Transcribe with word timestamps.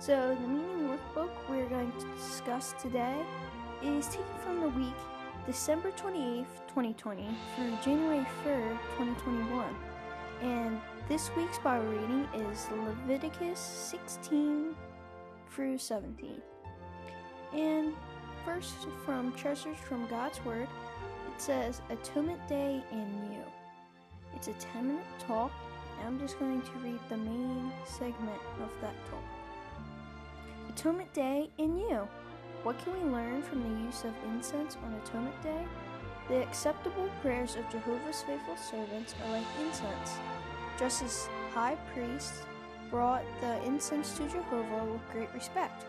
So, 0.00 0.36
the 0.40 0.46
meeting 0.46 0.88
workbook 0.88 1.30
we're 1.48 1.68
going 1.68 1.90
to 1.90 2.06
discuss 2.14 2.72
today 2.80 3.20
is 3.82 4.06
taken 4.06 4.24
from 4.44 4.60
the 4.60 4.68
week 4.68 4.94
December 5.44 5.90
28th, 5.90 6.46
2020 6.68 7.26
through 7.56 7.78
January 7.84 8.24
3rd, 8.44 8.78
2021. 8.96 9.74
And 10.40 10.80
this 11.08 11.34
week's 11.36 11.58
Bible 11.58 11.86
reading 11.86 12.28
is 12.32 12.68
Leviticus 12.70 13.58
16 13.58 14.76
through 15.50 15.78
17. 15.78 16.40
And 17.52 17.92
first, 18.44 18.86
from 19.04 19.32
Treasures 19.32 19.78
from 19.78 20.06
God's 20.06 20.42
Word, 20.44 20.68
it 21.34 21.42
says 21.42 21.82
Atonement 21.90 22.46
Day 22.46 22.84
in 22.92 23.32
You. 23.32 23.42
It's 24.36 24.46
a 24.46 24.52
10 24.52 24.86
minute 24.86 25.04
talk, 25.18 25.50
and 25.98 26.06
I'm 26.06 26.20
just 26.20 26.38
going 26.38 26.62
to 26.62 26.70
read 26.84 27.00
the 27.08 27.16
main 27.16 27.72
segment 27.84 28.40
of 28.62 28.70
that 28.80 28.94
talk. 29.10 29.37
Atonement 30.78 31.12
Day 31.12 31.50
in 31.58 31.76
You. 31.76 32.06
What 32.62 32.78
can 32.78 32.92
we 32.92 33.10
learn 33.10 33.42
from 33.42 33.64
the 33.64 33.82
use 33.84 34.04
of 34.04 34.14
incense 34.30 34.76
on 34.84 34.94
Atonement 34.94 35.42
Day? 35.42 35.64
The 36.28 36.40
acceptable 36.42 37.10
prayers 37.20 37.56
of 37.56 37.68
Jehovah's 37.68 38.22
faithful 38.22 38.56
servants 38.56 39.12
are 39.24 39.32
like 39.32 39.46
incense. 39.60 40.20
Just 40.78 41.02
as 41.02 41.28
high 41.52 41.74
priests 41.92 42.42
brought 42.92 43.24
the 43.40 43.60
incense 43.64 44.16
to 44.18 44.28
Jehovah 44.28 44.84
with 44.84 45.00
great 45.10 45.34
respect, 45.34 45.84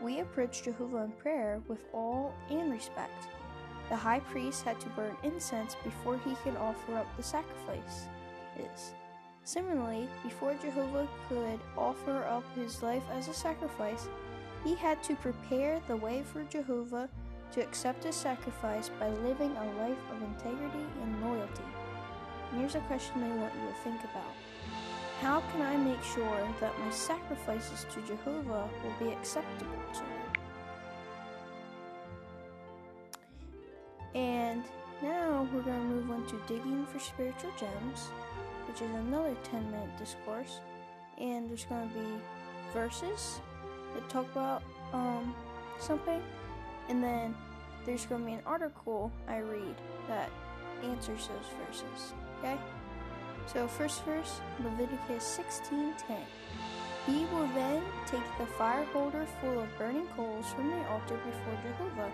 we 0.00 0.20
approach 0.20 0.62
Jehovah 0.62 0.98
in 0.98 1.10
prayer 1.10 1.60
with 1.66 1.80
awe 1.92 2.30
and 2.48 2.70
respect. 2.70 3.26
The 3.88 3.96
high 3.96 4.20
priest 4.20 4.62
had 4.62 4.78
to 4.82 4.88
burn 4.90 5.16
incense 5.24 5.74
before 5.82 6.16
he 6.18 6.36
could 6.44 6.54
offer 6.54 6.94
up 6.94 7.08
the 7.16 7.24
sacrifice. 7.24 8.06
Is. 8.56 8.94
Similarly, 9.48 10.10
before 10.22 10.52
Jehovah 10.60 11.08
could 11.26 11.58
offer 11.74 12.22
up 12.24 12.44
his 12.54 12.82
life 12.82 13.02
as 13.10 13.28
a 13.28 13.32
sacrifice, 13.32 14.06
he 14.62 14.74
had 14.74 15.02
to 15.04 15.16
prepare 15.16 15.80
the 15.88 15.96
way 15.96 16.22
for 16.22 16.44
Jehovah 16.44 17.08
to 17.52 17.62
accept 17.62 18.04
his 18.04 18.14
sacrifice 18.14 18.90
by 19.00 19.08
living 19.08 19.56
a 19.56 19.64
life 19.80 20.04
of 20.12 20.22
integrity 20.22 20.84
and 21.02 21.24
loyalty. 21.24 21.62
And 22.50 22.60
here's 22.60 22.74
a 22.74 22.80
question 22.80 23.22
I 23.22 23.36
want 23.36 23.54
you 23.54 23.68
to 23.68 23.74
think 23.84 24.04
about 24.04 24.34
How 25.22 25.40
can 25.50 25.62
I 25.62 25.78
make 25.78 26.02
sure 26.02 26.48
that 26.60 26.78
my 26.80 26.90
sacrifices 26.90 27.86
to 27.94 28.02
Jehovah 28.02 28.68
will 28.84 29.06
be 29.06 29.14
acceptable 29.14 29.82
to 29.94 30.00
him? 30.00 30.30
And 34.14 34.64
now 35.02 35.48
we're 35.54 35.62
going 35.62 35.80
to 35.80 35.94
move 35.94 36.10
on 36.10 36.26
to 36.26 36.38
digging 36.46 36.84
for 36.84 36.98
spiritual 36.98 37.52
gems, 37.58 38.10
which 38.68 38.82
is 38.82 38.90
another 38.94 39.34
10 39.44 39.70
minute 39.70 39.98
discourse. 39.98 40.60
And 41.18 41.48
there's 41.48 41.64
going 41.64 41.88
to 41.88 41.94
be 41.94 42.06
verses 42.72 43.40
that 43.94 44.08
talk 44.08 44.30
about 44.32 44.62
um, 44.92 45.34
something, 45.80 46.22
and 46.88 47.02
then 47.02 47.34
there's 47.84 48.06
going 48.06 48.20
to 48.20 48.26
be 48.26 48.34
an 48.34 48.42
article 48.46 49.10
I 49.26 49.38
read 49.38 49.74
that 50.06 50.30
answers 50.84 51.28
those 51.28 51.50
verses. 51.66 52.12
Okay? 52.38 52.56
So 53.52 53.66
first 53.66 54.04
verse, 54.04 54.40
Leviticus 54.62 55.40
16:10. 55.60 56.18
He 57.06 57.24
will 57.32 57.46
then 57.54 57.82
take 58.06 58.38
the 58.38 58.44
fire 58.44 58.84
holder 58.92 59.26
full 59.40 59.60
of 59.60 59.78
burning 59.78 60.06
coals 60.08 60.46
from 60.52 60.68
the 60.68 60.88
altar 60.88 61.16
before 61.16 61.58
Jehovah, 61.62 62.12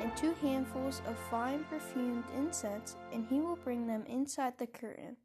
and 0.00 0.16
two 0.16 0.34
handfuls 0.40 1.02
of 1.06 1.18
fine 1.30 1.64
perfumed 1.64 2.22
incense, 2.36 2.94
and 3.12 3.26
he 3.26 3.40
will 3.40 3.56
bring 3.56 3.88
them 3.88 4.04
inside 4.06 4.56
the 4.58 4.68
curtain. 4.68 5.16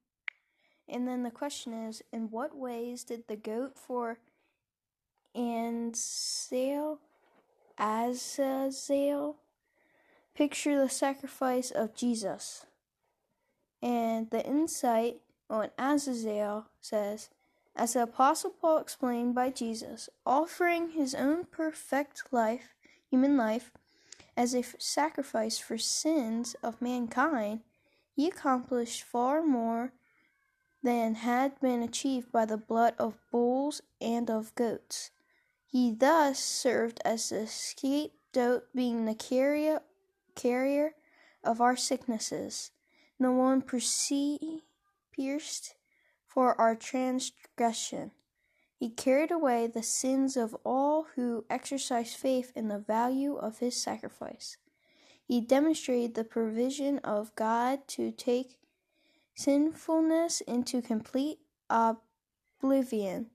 And 0.91 1.07
then 1.07 1.23
the 1.23 1.31
question 1.31 1.71
is, 1.73 2.03
in 2.11 2.29
what 2.29 2.55
ways 2.55 3.05
did 3.05 3.29
the 3.29 3.37
goat 3.37 3.77
for 3.77 4.19
Sale, 5.33 6.99
Azazel, 7.79 9.37
picture 10.35 10.77
the 10.77 10.89
sacrifice 10.89 11.71
of 11.71 11.95
Jesus. 11.95 12.65
And 13.81 14.29
the 14.29 14.45
insight 14.45 15.21
on 15.49 15.69
Azazel 15.77 16.65
says, 16.81 17.29
as 17.73 17.93
the 17.93 18.03
Apostle 18.03 18.49
Paul 18.49 18.79
explained 18.79 19.33
by 19.33 19.49
Jesus, 19.49 20.09
offering 20.25 20.91
his 20.91 21.15
own 21.15 21.45
perfect 21.45 22.23
life, 22.31 22.75
human 23.09 23.37
life, 23.37 23.71
as 24.35 24.53
a 24.53 24.63
sacrifice 24.77 25.57
for 25.57 25.77
sins 25.77 26.57
of 26.61 26.81
mankind, 26.81 27.61
he 28.13 28.27
accomplished 28.27 29.03
far 29.03 29.41
more 29.41 29.93
than 30.83 31.15
had 31.15 31.59
been 31.59 31.83
achieved 31.83 32.31
by 32.31 32.45
the 32.45 32.57
blood 32.57 32.93
of 32.97 33.17
bulls 33.31 33.81
and 33.99 34.29
of 34.29 34.55
goats. 34.55 35.11
He 35.65 35.91
thus 35.91 36.39
served 36.39 36.99
as 37.05 37.29
the 37.29 37.47
scapegoat, 37.47 38.73
being 38.73 39.05
the 39.05 39.15
carrier, 39.15 39.81
carrier 40.35 40.95
of 41.43 41.61
our 41.61 41.75
sicknesses, 41.75 42.71
the 43.19 43.31
one 43.31 43.61
pierced 43.61 45.75
for 46.25 46.59
our 46.59 46.75
transgression. 46.75 48.11
He 48.75 48.89
carried 48.89 49.31
away 49.31 49.67
the 49.67 49.83
sins 49.83 50.35
of 50.35 50.57
all 50.65 51.07
who 51.15 51.45
exercise 51.49 52.15
faith 52.15 52.51
in 52.55 52.67
the 52.67 52.79
value 52.79 53.35
of 53.35 53.59
his 53.59 53.75
sacrifice. 53.75 54.57
He 55.23 55.39
demonstrated 55.39 56.15
the 56.15 56.23
provision 56.23 56.97
of 56.99 57.35
God 57.35 57.87
to 57.89 58.11
take 58.11 58.57
sinfulness 59.35 60.41
into 60.41 60.81
complete 60.81 61.39
oblivion 61.69 63.31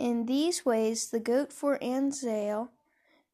in 0.00 0.24
these 0.24 0.64
ways, 0.64 1.10
the 1.10 1.20
goat 1.20 1.52
for 1.52 1.78
Azazel 1.82 2.70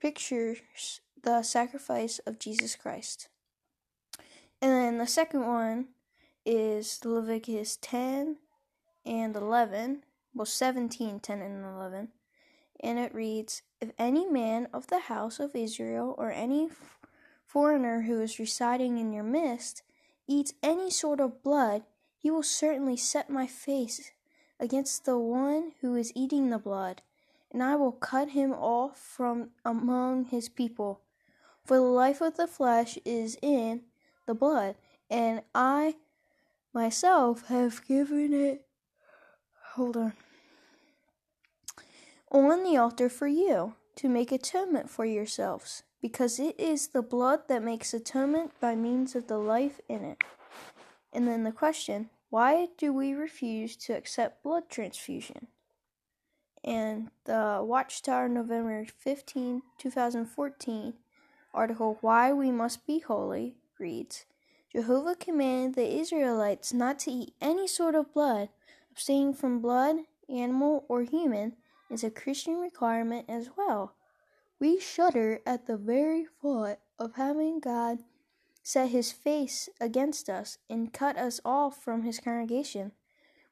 pictures 0.00 1.00
the 1.22 1.44
sacrifice 1.44 2.18
of 2.26 2.40
Jesus 2.40 2.74
Christ. 2.74 3.28
And 4.60 4.72
then 4.72 4.98
the 4.98 5.06
second 5.06 5.46
one 5.46 5.90
is 6.44 6.98
Leviticus 7.04 7.78
10 7.80 8.38
and 9.04 9.36
11, 9.36 10.02
well, 10.34 10.44
17, 10.44 11.20
10, 11.20 11.40
and 11.40 11.64
11. 11.64 12.08
And 12.80 12.98
it 12.98 13.14
reads 13.14 13.62
If 13.80 13.92
any 13.96 14.28
man 14.28 14.66
of 14.74 14.88
the 14.88 14.98
house 14.98 15.38
of 15.38 15.54
Israel 15.54 16.16
or 16.18 16.32
any 16.32 16.68
foreigner 17.46 18.02
who 18.02 18.20
is 18.20 18.40
residing 18.40 18.98
in 18.98 19.12
your 19.12 19.22
midst 19.22 19.84
eats 20.26 20.54
any 20.62 20.90
sort 20.90 21.20
of 21.20 21.42
blood, 21.42 21.82
he 22.18 22.30
will 22.30 22.42
certainly 22.42 22.96
set 22.96 23.30
my 23.30 23.46
face 23.46 24.10
against 24.58 25.04
the 25.04 25.18
one 25.18 25.72
who 25.80 25.94
is 25.94 26.12
eating 26.14 26.50
the 26.50 26.58
blood, 26.58 27.02
and 27.52 27.62
I 27.62 27.76
will 27.76 27.92
cut 27.92 28.30
him 28.30 28.52
off 28.52 28.98
from 28.98 29.50
among 29.64 30.26
his 30.26 30.48
people. 30.48 31.00
For 31.64 31.76
the 31.76 31.82
life 31.82 32.20
of 32.20 32.36
the 32.36 32.46
flesh 32.46 32.98
is 33.04 33.36
in 33.42 33.82
the 34.26 34.34
blood, 34.34 34.76
and 35.10 35.42
I 35.54 35.96
myself 36.72 37.46
have 37.48 37.86
given 37.86 38.32
it. 38.32 38.66
Hold 39.74 39.96
on. 39.96 40.12
On 42.30 42.64
the 42.64 42.76
altar 42.76 43.08
for 43.08 43.26
you, 43.26 43.74
to 43.96 44.08
make 44.08 44.30
atonement 44.30 44.90
for 44.90 45.04
yourselves, 45.04 45.82
because 46.00 46.38
it 46.38 46.58
is 46.58 46.88
the 46.88 47.02
blood 47.02 47.48
that 47.48 47.62
makes 47.62 47.94
atonement 47.94 48.52
by 48.60 48.74
means 48.74 49.14
of 49.14 49.26
the 49.26 49.38
life 49.38 49.80
in 49.88 50.04
it. 50.04 50.22
And 51.12 51.26
then 51.26 51.44
the 51.44 51.52
question 51.52 52.10
why 52.28 52.68
do 52.76 52.92
we 52.92 53.14
refuse 53.14 53.76
to 53.76 53.96
accept 53.96 54.42
blood 54.42 54.68
transfusion? 54.68 55.46
And 56.64 57.10
the 57.24 57.60
Watchtower 57.62 58.28
November 58.28 58.84
15, 58.98 59.62
2014 59.78 60.94
article, 61.54 61.98
Why 62.00 62.32
We 62.32 62.50
Must 62.50 62.86
Be 62.86 62.98
Holy, 62.98 63.54
reads 63.78 64.26
Jehovah 64.72 65.14
commanded 65.14 65.74
the 65.74 65.98
Israelites 65.98 66.72
not 66.74 66.98
to 67.00 67.10
eat 67.10 67.34
any 67.40 67.66
sort 67.66 67.94
of 67.94 68.12
blood. 68.12 68.50
Abstaining 68.92 69.34
from 69.34 69.60
blood, 69.60 69.96
animal 70.28 70.84
or 70.88 71.02
human, 71.02 71.54
is 71.90 72.04
a 72.04 72.10
Christian 72.10 72.56
requirement 72.56 73.26
as 73.28 73.50
well. 73.56 73.94
We 74.58 74.80
shudder 74.80 75.40
at 75.44 75.66
the 75.66 75.76
very 75.76 76.26
thought 76.40 76.78
of 76.98 77.16
having 77.16 77.60
God 77.60 77.98
set 78.62 78.88
his 78.88 79.12
face 79.12 79.68
against 79.80 80.30
us 80.30 80.58
and 80.68 80.92
cut 80.92 81.16
us 81.18 81.40
off 81.44 81.82
from 81.82 82.02
his 82.02 82.18
congregation. 82.18 82.92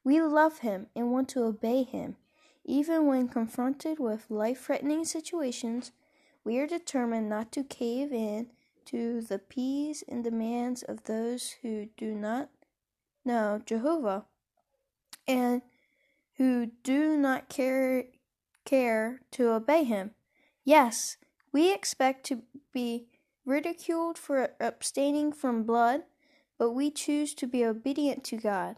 We 0.02 0.20
love 0.20 0.60
him 0.60 0.88
and 0.96 1.12
want 1.12 1.28
to 1.30 1.44
obey 1.44 1.82
him. 1.82 2.16
Even 2.64 3.06
when 3.06 3.28
confronted 3.28 3.98
with 3.98 4.30
life 4.30 4.64
threatening 4.64 5.04
situations, 5.04 5.92
we 6.42 6.58
are 6.58 6.66
determined 6.66 7.28
not 7.28 7.52
to 7.52 7.64
cave 7.64 8.12
in 8.12 8.50
to 8.86 9.20
the 9.20 9.38
pleas 9.38 10.02
and 10.08 10.24
demands 10.24 10.82
of 10.82 11.04
those 11.04 11.56
who 11.62 11.88
do 11.96 12.14
not 12.14 12.48
know 13.24 13.60
Jehovah 13.64 14.24
and 15.28 15.62
who 16.36 16.70
do 16.82 17.16
not 17.16 17.48
care, 17.48 18.04
care 18.64 19.20
to 19.32 19.52
obey 19.52 19.84
him. 19.84 20.12
Yes, 20.64 21.18
we 21.52 21.72
expect 21.72 22.24
to 22.26 22.42
be 22.72 23.06
ridiculed 23.44 24.16
for 24.16 24.52
abstaining 24.58 25.32
from 25.32 25.64
blood, 25.64 26.02
but 26.58 26.70
we 26.70 26.90
choose 26.90 27.34
to 27.34 27.46
be 27.46 27.64
obedient 27.64 28.24
to 28.24 28.36
God. 28.38 28.76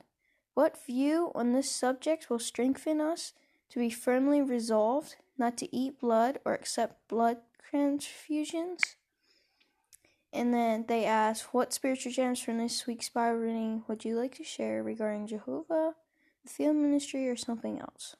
What 0.54 0.84
view 0.84 1.30
on 1.34 1.52
this 1.52 1.70
subject 1.70 2.28
will 2.28 2.38
strengthen 2.38 3.00
us 3.00 3.34
to 3.70 3.78
be 3.78 3.90
firmly 3.90 4.42
resolved 4.42 5.16
not 5.38 5.56
to 5.58 5.76
eat 5.76 6.00
blood 6.00 6.38
or 6.44 6.54
accept 6.54 7.06
blood 7.08 7.38
transfusions. 7.72 8.96
And 10.32 10.52
then 10.52 10.86
they 10.88 11.04
ask, 11.04 11.54
What 11.54 11.72
spiritual 11.72 12.12
gems 12.12 12.40
from 12.40 12.58
this 12.58 12.86
week's 12.86 13.08
Bible 13.08 13.38
reading 13.38 13.84
would 13.86 14.04
you 14.04 14.16
like 14.18 14.34
to 14.36 14.44
share 14.44 14.82
regarding 14.82 15.26
Jehovah, 15.26 15.94
the 16.42 16.50
field 16.50 16.76
ministry, 16.76 17.28
or 17.28 17.36
something 17.36 17.80
else? 17.80 18.16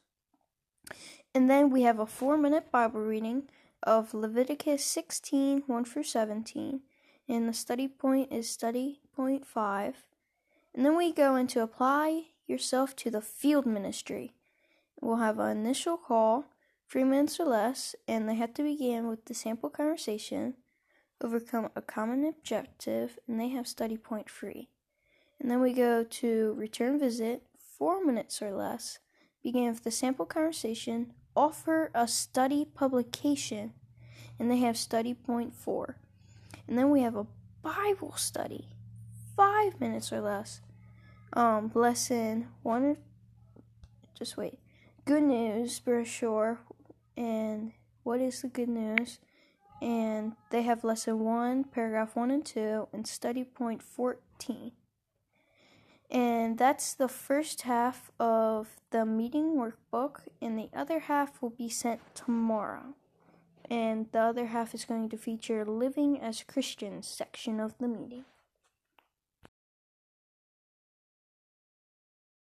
And 1.33 1.49
then 1.49 1.69
we 1.69 1.83
have 1.83 1.99
a 1.99 2.05
four 2.05 2.37
minute 2.37 2.71
Bible 2.71 3.01
reading 3.01 3.49
of 3.87 4.13
Leviticus 4.13 4.83
16 4.83 5.63
1 5.65 5.85
through 5.85 6.03
17. 6.03 6.81
And 7.29 7.49
the 7.49 7.53
study 7.53 7.87
point 7.87 8.31
is 8.31 8.49
study 8.49 8.99
point 9.15 9.47
5. 9.47 10.03
And 10.75 10.85
then 10.85 10.97
we 10.97 11.13
go 11.13 11.35
into 11.35 11.61
apply 11.61 12.25
yourself 12.45 12.95
to 12.97 13.09
the 13.09 13.21
field 13.21 13.65
ministry. 13.65 14.33
We'll 15.01 15.17
have 15.17 15.39
an 15.39 15.57
initial 15.57 15.97
call, 15.97 16.45
three 16.89 17.05
minutes 17.05 17.39
or 17.39 17.45
less, 17.45 17.95
and 18.07 18.27
they 18.27 18.35
have 18.35 18.53
to 18.55 18.63
begin 18.63 19.07
with 19.07 19.25
the 19.25 19.33
sample 19.33 19.69
conversation, 19.69 20.55
overcome 21.21 21.69
a 21.75 21.81
common 21.81 22.25
objective, 22.25 23.17
and 23.27 23.39
they 23.39 23.49
have 23.49 23.67
study 23.67 23.97
point 23.97 24.29
three. 24.29 24.69
And 25.39 25.49
then 25.49 25.61
we 25.61 25.71
go 25.71 26.03
to 26.03 26.53
return 26.57 26.99
visit, 26.99 27.43
four 27.57 28.03
minutes 28.03 28.41
or 28.41 28.51
less, 28.51 28.99
begin 29.47 29.69
with 29.69 29.85
the 29.85 29.91
sample 29.91 30.25
conversation, 30.25 31.13
offer 31.33 31.89
a 31.95 32.05
study 32.05 32.65
publication, 32.65 33.71
and 34.37 34.51
they 34.51 34.57
have 34.57 34.75
study 34.75 35.13
point 35.13 35.55
four. 35.55 35.95
And 36.67 36.77
then 36.77 36.89
we 36.89 36.99
have 36.99 37.15
a 37.15 37.27
Bible 37.61 38.13
study, 38.17 38.67
five 39.37 39.79
minutes 39.79 40.11
or 40.11 40.19
less. 40.19 40.59
Um, 41.31 41.71
lesson 41.73 42.49
one 42.61 42.97
just 44.19 44.35
wait. 44.35 44.59
Good 45.05 45.23
news, 45.23 45.79
brochure, 45.79 46.59
and 47.15 47.71
what 48.03 48.19
is 48.19 48.41
the 48.41 48.49
good 48.49 48.67
news? 48.67 49.19
And 49.81 50.33
they 50.49 50.63
have 50.63 50.83
lesson 50.83 51.19
one, 51.19 51.63
paragraph 51.63 52.17
one 52.17 52.31
and 52.31 52.45
two, 52.45 52.89
and 52.91 53.07
study 53.07 53.45
point 53.45 53.81
14. 53.81 54.73
And 56.09 56.57
that's 56.57 56.93
the 56.93 57.09
first 57.09 57.63
half 57.63 58.11
of 58.19 58.77
the 58.91 59.05
meeting 59.05 59.55
workbook, 59.55 60.21
and 60.41 60.57
the 60.57 60.69
other 60.73 60.99
half 60.99 61.41
will 61.41 61.49
be 61.49 61.69
sent 61.69 61.99
tomorrow. 62.15 62.95
And 63.69 64.07
the 64.13 64.21
other 64.21 64.45
half 64.47 64.73
is 64.73 64.85
going 64.85 65.09
to 65.09 65.17
feature 65.17 65.65
Living 65.65 66.21
as 66.21 66.43
Christians 66.43 67.07
section 67.07 67.59
of 67.59 67.77
the 67.77 67.89
meeting. 67.89 68.23